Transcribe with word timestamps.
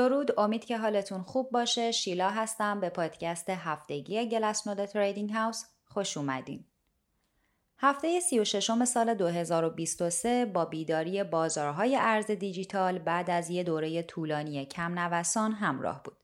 درود 0.00 0.40
امید 0.40 0.64
که 0.64 0.78
حالتون 0.78 1.22
خوب 1.22 1.50
باشه 1.50 1.92
شیلا 1.92 2.30
هستم 2.30 2.80
به 2.80 2.88
پادکست 2.88 3.50
هفتگی 3.50 4.28
Glassnode 4.28 4.84
Trading 4.84 5.30
House 5.30 5.64
خوش 5.84 6.16
اومدین 6.16 6.64
هفته 7.78 8.20
36 8.20 8.84
سال 8.84 9.14
2023 9.14 10.44
با 10.44 10.64
بیداری 10.64 11.24
بازارهای 11.24 11.96
ارز 11.96 12.30
دیجیتال 12.30 12.98
بعد 12.98 13.30
از 13.30 13.50
یه 13.50 13.62
دوره 13.62 14.02
طولانی 14.02 14.66
کم 14.66 14.98
نوسان 14.98 15.52
همراه 15.52 16.02
بود. 16.02 16.16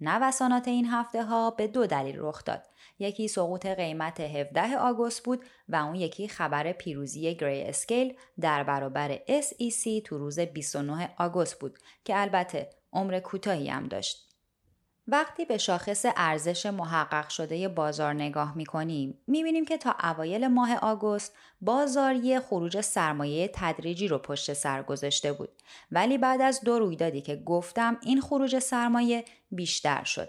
نوسانات 0.00 0.68
این 0.68 0.86
هفته 0.86 1.24
ها 1.24 1.50
به 1.50 1.66
دو 1.66 1.86
دلیل 1.86 2.16
رخ 2.18 2.44
داد. 2.44 2.62
یکی 2.98 3.28
سقوط 3.28 3.66
قیمت 3.66 4.20
17 4.20 4.76
آگوست 4.76 5.24
بود 5.24 5.44
و 5.68 5.76
اون 5.76 5.94
یکی 5.94 6.28
خبر 6.28 6.72
پیروزی 6.72 7.34
Grayscale 7.34 8.14
در 8.40 8.64
برابر 8.64 9.16
SEC 9.16 10.02
تو 10.04 10.18
روز 10.18 10.40
29 10.40 11.14
آگوست 11.18 11.60
بود 11.60 11.78
که 12.04 12.20
البته 12.20 12.70
عمر 12.92 13.20
کوتاهی 13.20 13.68
هم 13.68 13.88
داشت. 13.88 14.26
وقتی 15.08 15.44
به 15.44 15.58
شاخص 15.58 16.06
ارزش 16.16 16.66
محقق 16.66 17.28
شده 17.28 17.68
بازار 17.68 18.14
نگاه 18.14 18.56
می 18.56 18.66
کنیم 18.66 19.18
می 19.26 19.42
بینیم 19.42 19.64
که 19.64 19.78
تا 19.78 19.94
اوایل 20.02 20.48
ماه 20.48 20.76
آگوست 20.76 21.34
بازار 21.60 22.14
یه 22.14 22.40
خروج 22.40 22.80
سرمایه 22.80 23.50
تدریجی 23.54 24.08
رو 24.08 24.18
پشت 24.18 24.52
سر 24.52 24.82
گذاشته 24.82 25.32
بود. 25.32 25.48
ولی 25.90 26.18
بعد 26.18 26.40
از 26.40 26.60
دو 26.60 26.78
رویدادی 26.78 27.20
که 27.20 27.36
گفتم 27.36 27.98
این 28.02 28.20
خروج 28.20 28.58
سرمایه 28.58 29.24
بیشتر 29.50 30.04
شد. 30.04 30.28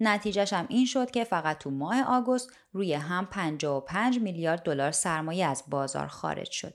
نتیجهش 0.00 0.52
هم 0.52 0.66
این 0.68 0.86
شد 0.86 1.10
که 1.10 1.24
فقط 1.24 1.58
تو 1.58 1.70
ماه 1.70 2.02
آگوست 2.02 2.50
روی 2.72 2.94
هم 2.94 3.26
55 3.26 4.18
میلیارد 4.20 4.62
دلار 4.62 4.90
سرمایه 4.90 5.46
از 5.46 5.64
بازار 5.68 6.06
خارج 6.06 6.50
شد. 6.50 6.74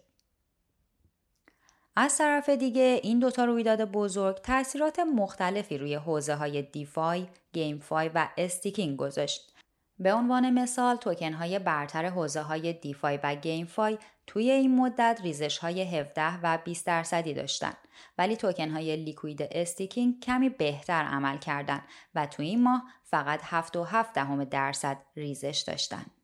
از 1.96 2.18
طرف 2.18 2.50
دیگه 2.50 3.00
این 3.04 3.20
دوتا 3.20 3.46
رویداد 3.46 3.82
بزرگ 3.82 4.36
تاثیرات 4.36 5.00
مختلفی 5.00 5.78
روی 5.78 5.96
حوزه 5.96 6.36
های 6.36 6.62
DeFi، 6.62 7.28
GameFi 7.54 8.10
و 8.16 8.30
staking 8.38 8.98
گذاشت. 8.98 9.54
به 10.00 10.14
عنوان 10.14 10.50
مثال 10.50 10.96
توکن 10.96 11.34
های 11.34 11.60
برتر 11.60 12.06
حوزه 12.06 12.42
های 12.42 12.74
DeFi 12.74 13.20
و 13.24 13.36
GameFi 13.36 13.98
توی 14.28 14.52
این 14.52 14.76
مدت 14.76 15.20
ریزش 15.24 15.58
های 15.58 15.82
17 15.82 16.40
و 16.44 16.58
20 16.66 16.86
درصدی 16.86 17.34
داشتن 17.34 17.74
ولی 18.18 18.36
توکن 18.36 18.70
های 18.70 18.96
liquid 18.96 19.42
staking 19.52 20.20
کمی 20.20 20.50
بهتر 20.50 21.04
عمل 21.04 21.38
کردند 21.38 21.84
و 22.16 22.26
توی 22.26 22.48
این 22.48 22.64
ماه 22.64 22.84
فقط 23.04 23.42
7.7 23.42 24.50
درصد 24.50 24.98
ریزش 25.16 25.64
داشتند. 25.68 26.21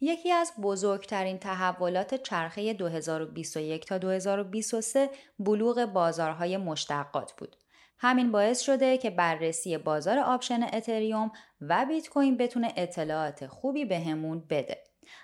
یکی 0.00 0.32
از 0.32 0.52
بزرگترین 0.62 1.38
تحولات 1.38 2.14
چرخه 2.14 2.72
2021 2.72 3.86
تا 3.86 3.98
2023 3.98 5.10
بلوغ 5.38 5.84
بازارهای 5.84 6.56
مشتقات 6.56 7.32
بود. 7.32 7.56
همین 7.98 8.32
باعث 8.32 8.60
شده 8.60 8.98
که 8.98 9.10
بررسی 9.10 9.78
بازار 9.78 10.18
option 10.18 10.62
اتریوم 10.72 11.32
و 11.60 11.86
بیت 11.88 12.08
کوین 12.08 12.36
بتونه 12.36 12.72
اطلاعات 12.76 13.46
خوبی 13.46 13.84
بهمون 13.84 14.62
بده. 14.62 14.78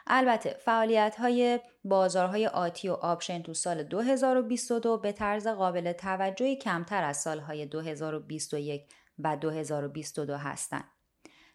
البته 0.06 0.56
فعالیت 0.64 1.16
های 1.18 1.61
بازارهای 1.84 2.46
آتی 2.46 2.88
و 2.88 2.92
option 2.92 3.42
تو 3.42 3.55
سال 3.55 3.83
2022 3.83 4.98
به 4.98 5.12
طرز 5.12 5.46
قابل 5.46 5.92
توجهی 5.92 6.56
کمتر 6.56 7.05
از 7.05 7.16
سالهای 7.16 7.66
2021 7.66 8.83
و 9.18 9.36
2022 9.36 10.36
هستند. 10.36 10.95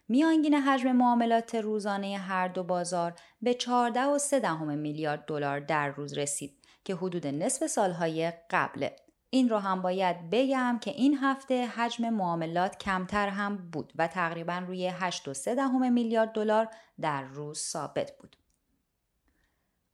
میانگین 0.08 0.54
حجم 0.54 0.92
معاملات 0.92 1.54
روزانه 1.54 2.18
هر 2.18 2.48
دو 2.48 2.62
بازار 2.62 3.14
به 3.42 3.54
14 3.54 4.04
و 4.04 4.18
3 4.18 4.40
دهم 4.40 4.78
میلیارد 4.78 5.24
دلار 5.26 5.60
در 5.60 5.88
روز 5.88 6.18
رسید 6.18 6.58
که 6.84 6.94
حدود 6.94 7.26
نصف 7.26 7.66
سالهای 7.66 8.32
قبله. 8.50 8.96
این 9.30 9.48
رو 9.48 9.58
هم 9.58 9.82
باید 9.82 10.30
بگم 10.30 10.78
که 10.80 10.90
این 10.90 11.18
هفته 11.18 11.66
حجم 11.66 12.10
معاملات 12.10 12.78
کمتر 12.78 13.28
هم 13.28 13.56
بود 13.56 13.92
و 13.96 14.06
تقریبا 14.06 14.62
روی 14.66 14.86
8 14.86 15.28
و 15.28 15.34
3 15.34 15.54
دهم 15.54 15.92
میلیارد 15.92 16.32
دلار 16.32 16.68
در 17.00 17.22
روز 17.22 17.58
ثابت 17.58 18.18
بود. 18.18 18.36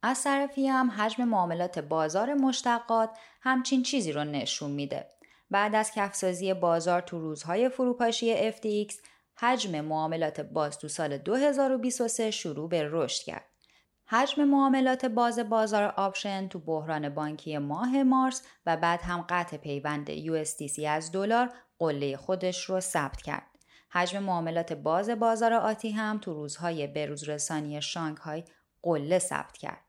از 0.02 0.24
طرفی 0.24 0.66
هم 0.66 0.90
حجم 0.90 1.24
معاملات 1.24 1.78
بازار 1.78 2.34
مشتقات 2.34 3.10
همچین 3.40 3.82
چیزی 3.82 4.12
رو 4.12 4.24
نشون 4.24 4.70
میده. 4.70 5.06
بعد 5.50 5.74
از 5.74 5.90
کفسازی 5.90 6.54
بازار 6.54 7.00
تو 7.00 7.20
روزهای 7.20 7.68
فروپاشی 7.68 8.52
FTX 8.52 8.94
حجم 9.40 9.80
معاملات 9.80 10.40
باز 10.40 10.78
تو 10.78 10.88
سال 10.88 11.18
2023 11.18 12.30
شروع 12.30 12.68
به 12.68 12.88
رشد 12.90 13.22
کرد. 13.22 13.44
حجم 14.06 14.44
معاملات 14.44 15.06
باز 15.06 15.38
بازار 15.38 15.94
آپشن 15.96 16.48
تو 16.48 16.58
بحران 16.58 17.08
بانکی 17.08 17.58
ماه 17.58 18.02
مارس 18.02 18.42
و 18.66 18.76
بعد 18.76 19.00
هم 19.02 19.26
قطع 19.28 19.56
پیوند 19.56 20.10
USDC 20.16 20.84
از 20.84 21.12
دلار 21.12 21.50
قله 21.78 22.16
خودش 22.16 22.64
رو 22.64 22.80
ثبت 22.80 23.22
کرد. 23.22 23.46
حجم 23.90 24.18
معاملات 24.22 24.72
باز 24.72 25.10
بازار 25.10 25.52
آتی 25.54 25.90
هم 25.90 26.18
تو 26.18 26.34
روزهای 26.34 26.86
بروز 26.86 27.28
رسانی 27.28 27.82
شانگهای 27.82 28.44
قله 28.82 29.18
ثبت 29.18 29.56
کرد. 29.56 29.84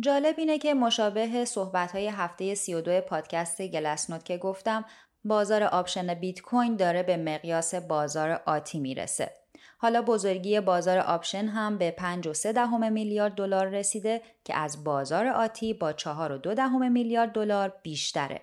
جالب 0.00 0.34
اینه 0.38 0.58
که 0.58 0.74
مشابه 0.74 1.44
صحبت 1.44 1.92
های 1.92 2.08
هفته 2.08 2.54
32 2.54 3.00
پادکست 3.00 3.62
Glassnode 3.62 4.24
که 4.24 4.38
گفتم 4.38 4.84
بازار 5.28 5.62
option 5.62 6.14
بیت 6.14 6.40
کوین 6.40 6.76
داره 6.76 7.02
به 7.02 7.16
مقیاس 7.16 7.74
بازار 7.74 8.42
آتی 8.46 8.80
می‌رسه. 8.80 9.30
حالا 9.78 10.02
بزرگی 10.02 10.60
بازار 10.60 10.98
option 10.98 11.44
هم 11.44 11.78
به 11.78 11.94
5.3 11.98 12.52
دهم 12.52 12.92
میلیارد 12.92 13.34
دلار 13.34 13.66
رسیده 13.66 14.22
که 14.44 14.56
از 14.56 14.84
بازار 14.84 15.26
آتی 15.26 15.74
با 15.74 15.92
4.2 15.92 16.54
دهم 16.54 16.92
میلیارد 16.92 17.32
دلار 17.32 17.72
بیشتره. 17.82 18.40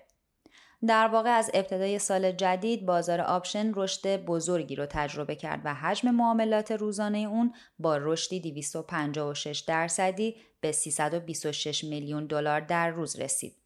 در 0.87 1.07
واقع 1.07 1.29
از 1.29 1.51
ابتدای 1.53 1.99
سال 1.99 2.31
جدید 2.31 2.85
بازار 2.85 3.21
option 3.21 3.71
رشد 3.75 4.25
بزرگی 4.25 4.75
رو 4.75 4.85
تجربه 4.85 5.35
کرد 5.35 5.61
و 5.65 5.73
حجم 5.73 6.11
معاملات 6.11 6.71
روزانه 6.71 7.17
اون 7.17 7.53
با 7.79 7.97
رشدی 7.97 8.39
256 8.39 9.59
درصدی 9.59 10.35
به 10.61 10.71
326 10.71 11.83
میلیون 11.83 12.25
دلار 12.25 12.59
در 12.59 12.89
روز 12.89 13.19
رسید. 13.19 13.62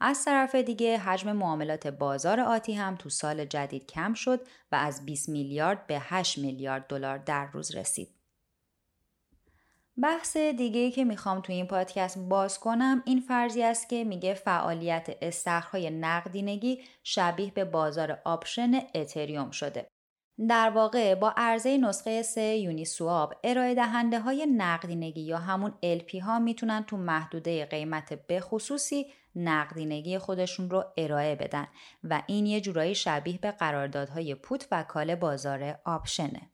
از 0.00 0.24
طرف 0.24 0.54
دیگه 0.54 0.98
حجم 0.98 1.32
معاملات 1.32 1.86
بازار 1.86 2.40
آتی 2.40 2.72
هم 2.72 2.96
تو 2.96 3.08
سال 3.08 3.44
جدید 3.44 3.86
کم 3.86 4.14
شد 4.14 4.40
و 4.72 4.76
از 4.76 5.04
20 5.06 5.28
میلیارد 5.28 5.86
به 5.86 5.98
8 6.00 6.38
میلیارد 6.38 6.86
دلار 6.86 7.18
در 7.18 7.46
روز 7.52 7.74
رسید. 7.74 8.08
بحث 10.02 10.36
دیگه 10.36 10.90
که 10.90 11.04
می‌خوام 11.04 11.40
تو 11.40 11.52
این 11.52 11.66
پادکست 11.66 12.18
باز 12.18 12.60
کنم 12.60 13.02
این 13.06 13.20
فرضیه 13.20 13.62
است 13.62 13.88
که 13.88 14.04
میگه 14.04 14.34
فعالیت 14.34 15.16
استخرهای 15.22 15.90
نقدینگی 15.90 16.80
شبیه 17.02 17.50
به 17.50 17.64
بازار 17.64 18.18
option 18.24 18.80
اتریوم 18.94 19.50
شده. 19.50 19.86
در 20.48 20.70
واقع 20.70 21.14
با 21.14 21.34
عرضه 21.36 21.78
نسخه 21.78 22.22
3 22.22 22.40
یونی 22.40 22.84
سواب 22.84 23.34
ارائه 23.44 23.74
دهنده 23.74 24.20
های 24.20 24.46
نقدینگی 24.46 25.20
یا 25.20 25.38
همون 25.38 25.74
LP 25.98 26.22
ها 26.22 26.38
می‌تونن 26.38 26.84
تو 26.84 26.96
محدوده 26.96 27.64
قیمت 27.64 28.26
بخصوصی 28.26 29.06
نقدینگی 29.36 30.18
خودشون 30.18 30.70
رو 30.70 30.84
ارائه 30.96 31.34
بدن 31.34 31.66
و 32.04 32.22
این 32.26 32.46
یه 32.46 32.60
جورایی 32.60 32.94
شبیه 32.94 33.38
به 33.38 33.50
قراردادهای 33.50 34.34
پوت 34.34 34.68
و 34.70 34.82
کال 34.82 35.14
بازار 35.14 35.78
آپشنه. 35.84 36.50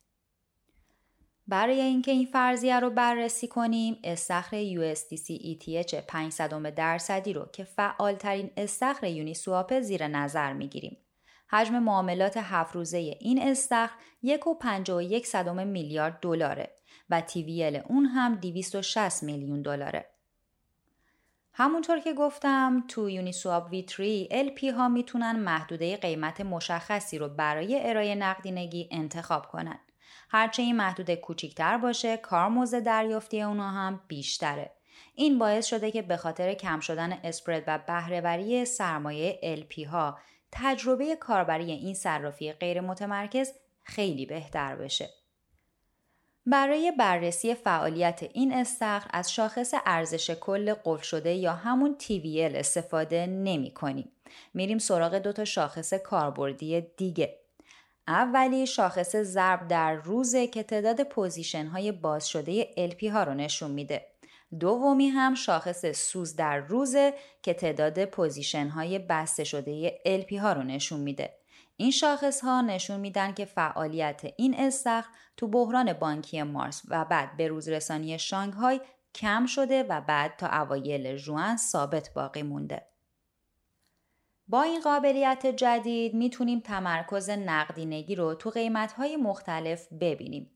برای 1.47 1.81
اینکه 1.81 2.11
این 2.11 2.25
فرضیه 2.25 2.79
رو 2.79 2.89
بررسی 2.89 3.47
کنیم 3.47 3.99
استخر 4.03 4.63
USDC 4.63 5.41
ETH 5.41 5.95
500 5.95 6.69
درصدی 6.69 7.33
رو 7.33 7.45
که 7.53 7.63
فعالترین 7.63 8.51
استخر 8.57 9.07
یونی 9.07 9.33
سواپ 9.33 9.79
زیر 9.79 10.07
نظر 10.07 10.53
می‌گیریم. 10.53 10.97
حجم 11.51 11.79
معاملات 11.79 12.37
هفت 12.37 12.75
روزه 12.75 12.97
این 12.97 13.41
استخر 13.41 13.95
1.51 14.25 15.35
میلیارد 15.49 16.19
دلاره 16.21 16.75
و 17.09 17.21
TVL 17.27 17.89
اون 17.89 18.05
هم 18.05 18.35
260 18.35 19.23
میلیون 19.23 19.61
دلاره. 19.61 20.08
همونطور 21.59 21.99
که 21.99 22.13
گفتم 22.13 22.83
تو 22.87 23.09
یونیسواب 23.09 23.71
ویتری 23.71 24.29
LP 24.31 24.63
ها 24.63 24.89
می‌تونن 24.89 25.39
محدوده 25.39 25.97
قیمت 25.97 26.41
مشخصی 26.41 27.17
رو 27.17 27.29
برای 27.29 27.89
ارائه 27.89 28.15
نقدینگی 28.15 28.89
انتخاب 28.91 29.47
کنن. 29.47 29.79
هرچه 30.29 30.61
این 30.61 30.75
محدوده 30.75 31.15
کوچیکتر 31.15 31.77
باشه 31.77 32.17
کارمزد 32.17 32.83
دریافتی 32.83 33.41
اونا 33.41 33.69
هم 33.69 34.01
بیشتره. 34.07 34.71
این 35.15 35.39
باعث 35.39 35.65
شده 35.65 35.91
که 35.91 36.01
به 36.01 36.17
خاطر 36.17 36.53
کم 36.53 36.79
شدن 36.79 37.13
اسپرد 37.23 37.63
و 37.67 37.79
بهرهوری 37.87 38.65
سرمایه 38.65 39.39
LP 39.57 39.87
ها 39.87 40.19
تجربه 40.51 41.15
کاربری 41.15 41.71
این 41.71 41.93
صرافی 41.93 42.51
غیر 42.51 42.81
متمرکز 42.81 43.51
خیلی 43.83 44.25
بهتر 44.25 44.75
بشه. 44.75 45.09
برای 46.49 46.91
بررسی 46.91 47.55
فعالیت 47.55 48.19
این 48.33 48.53
استخر 48.53 49.09
از 49.13 49.31
شاخص 49.31 49.73
ارزش 49.85 50.31
کل 50.31 50.73
قفل 50.85 51.03
شده 51.03 51.33
یا 51.33 51.53
همون 51.53 51.95
TVL 51.99 52.55
استفاده 52.55 53.25
نمی 53.25 53.71
کنیم. 53.71 54.11
میریم 54.53 54.77
سراغ 54.77 55.15
دو 55.15 55.33
تا 55.33 55.45
شاخص 55.45 55.93
کاربردی 55.93 56.81
دیگه. 56.97 57.35
اولی 58.07 58.67
شاخص 58.67 59.15
ضرب 59.15 59.67
در 59.67 59.93
روزه 59.93 60.47
که 60.47 60.63
تعداد 60.63 61.03
position 61.03 61.65
های 61.65 61.91
باز 61.91 62.27
شده 62.27 62.63
LP 62.63 63.03
ها 63.03 63.23
رو 63.23 63.33
نشون 63.33 63.71
میده. 63.71 64.05
دومی 64.59 65.07
هم 65.07 65.35
شاخص 65.35 65.85
سوز 65.85 66.35
در 66.35 66.57
روزه 66.57 67.13
که 67.43 67.53
تعداد 67.53 68.05
پوزیشن 68.05 68.67
های 68.67 68.99
بسته 68.99 69.43
شده 69.43 69.99
LP 70.05 70.33
ها 70.33 70.53
رو 70.53 70.63
نشون 70.63 70.99
میده. 70.99 71.38
این 71.81 71.91
شاخص 71.91 72.41
ها 72.41 72.61
نشون 72.61 72.99
میدن 72.99 73.33
که 73.33 73.45
فعالیت 73.45 74.21
این 74.37 74.55
استخر 74.59 75.09
تو 75.37 75.47
بحران 75.47 75.93
بانکی 75.93 76.43
مارس 76.43 76.81
و 76.87 77.05
بعد 77.05 77.37
به 77.37 77.47
روزرسانی 77.47 78.19
شانگهای 78.19 78.81
کم 79.15 79.45
شده 79.45 79.83
و 79.83 80.01
بعد 80.01 80.35
تا 80.37 80.47
اوایل 80.47 81.15
ژوئن 81.15 81.57
ثابت 81.57 82.13
باقی 82.13 82.43
مونده. 82.43 82.85
با 84.47 84.61
این 84.61 84.81
قابلیت 84.81 85.45
جدید 85.47 86.13
می‌تونیم 86.13 86.59
تمرکز 86.59 87.29
نقدینگی 87.29 88.15
رو 88.15 88.33
تو 88.33 88.49
قیمتهای 88.49 89.17
مختلف 89.17 89.87
ببینیم. 89.93 90.51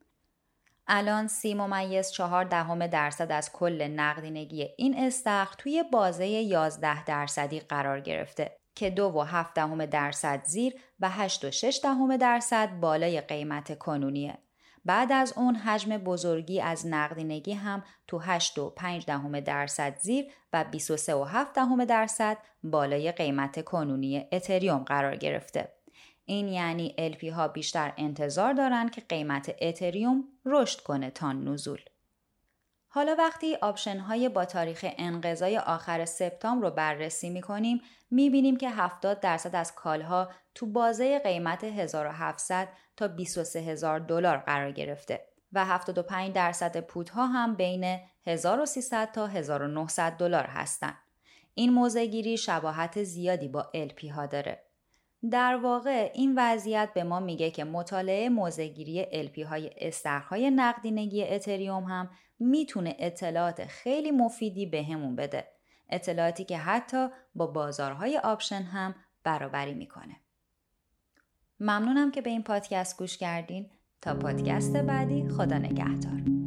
الان 0.88 1.28
سی 1.28 1.54
ممیز 1.54 2.12
چهار 2.12 2.44
دهم 2.44 2.88
درصد 2.88 3.31
از 3.31 3.52
کل 3.52 3.88
نقدینگی 3.88 4.69
این 4.78 4.98
استخر 4.98 5.56
توی 5.58 5.84
بازه 5.92 6.28
11 6.28 7.06
درصدی 7.06 7.60
قرار 7.60 8.00
گرفته 8.00 8.62
که 8.75 8.90
دو 8.90 9.06
و 9.06 9.22
هفت 9.22 9.54
دهم 9.54 9.86
درصد 9.86 10.44
زیر 10.44 10.74
و 11.00 11.10
هشت 11.10 11.46
و 11.46 11.52
شش 11.52 11.80
دهم 11.84 12.18
درصد 12.18 12.80
بالای 12.80 13.22
قیمت 13.22 13.78
کنونیه. 13.78 14.38
بعد 14.86 15.12
از 15.12 15.34
اون 15.38 15.56
حجم 15.56 15.98
بزرگی 15.98 16.62
از 16.62 16.88
نقدینگی 16.88 17.54
هم 17.54 17.84
تو 18.08 18.20
8 18.20 18.58
و 18.58 18.70
5 18.70 19.06
دهم 19.06 19.40
درصد 19.40 19.98
زیر 19.98 20.25
و 20.54 20.64
23 20.64 21.16
و 21.16 21.24
7 21.24 21.54
دهم 21.54 21.86
درصد 21.86 22.38
بالای 22.64 23.12
قیمت 23.12 23.64
کنونی 23.64 24.28
اتریوم 24.31 24.84
قرار 24.84 25.16
گرفته. 25.16 25.74
این 26.26 26.48
یعنی 26.48 26.96
LP 26.98 27.30
ها 27.30 27.48
بیشتر 27.48 27.94
انتظار 27.98 28.54
دارند 28.54 28.92
که 28.92 29.02
قیمت 29.02 29.56
اتریوم 29.62 30.24
رشد 30.46 30.80
کنه 30.80 31.10
تا 31.10 31.31
نزول. 31.31 31.80
حالا 32.95 33.16
وقتی 33.19 33.56
option 33.62 33.98
های 33.98 34.30
با 34.30 34.45
تاریخ 34.45 34.86
انقضای 34.98 35.57
آخر 35.57 36.06
سپتامبر 36.06 36.68
رو 36.68 36.72
بررسی 36.72 37.30
می 37.30 37.42
کنیم 37.42 37.81
می 38.12 38.30
بینیم 38.30 38.57
که 38.57 38.69
70 38.69 39.19
درصد 39.19 39.56
از 39.56 39.75
کالها 39.75 40.30
تو 40.56 40.66
بازه 40.66 41.19
قیمت 41.19 41.63
1700 41.63 42.69
تا 42.98 43.07
23000 43.07 44.00
دلار 44.00 44.38
قرار 44.38 44.72
گرفته 44.72 45.25
و 45.54 45.66
75 45.66 46.34
درصد 46.34 46.80
پودها 46.80 47.28
هم 47.28 47.56
بین 47.56 48.00
1300 48.25 49.12
تا 49.12 49.28
1900 49.28 50.12
دلار 50.12 50.45
هستند. 50.45 50.98
این 51.54 51.74
موزگیری 51.74 52.38
شباهت 52.38 53.04
زیادی 53.04 53.48
با 53.48 53.72
LP 53.75 54.06
ها 54.06 54.25
داره. 54.25 54.63
در 55.31 55.56
واقع 55.56 56.12
این 56.14 56.34
وضعیت 56.38 56.90
به 56.94 57.04
ما 57.04 57.20
میگه 57.20 57.52
که 57.52 57.64
مطالعه 57.64 58.30
موزگیری 58.30 59.28
LP 59.28 59.40
های 59.40 59.72
استرهای 59.78 60.52
نقدینگی 60.52 61.24
اتریوم 61.24 61.84
هم 61.84 62.10
می‌تونه 62.40 62.96
اطلاعات 63.00 63.66
خیلی 63.66 64.12
مفیدی 64.12 64.66
بهمون 64.66 65.16
به 65.16 65.28
بده. 65.28 65.48
اطلاعاتی 65.90 66.44
که 66.44 66.58
حتی 66.58 67.08
با 67.36 67.48
بازارهای 67.48 68.18
آپشن 68.18 68.62
هم 68.62 68.96
برابری 69.24 69.74
می‌کنه. 69.74 70.16
ممنونم 71.60 72.12
که 72.12 72.22
به 72.22 72.30
این 72.30 72.44
پادکست 72.44 72.98
گوش 72.98 73.18
کردین 73.18 73.69
تا 74.02 74.14
پادکست 74.14 74.78
بعدی 74.78 75.30
خدا 75.30 75.58
نگهدار 75.58 76.43